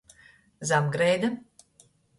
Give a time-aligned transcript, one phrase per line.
[0.69, 1.37] Zamgreida.